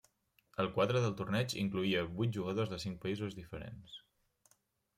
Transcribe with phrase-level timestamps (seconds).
[0.61, 3.97] El quadre del torneig incloïa vuit jugadors de cinc països diferents.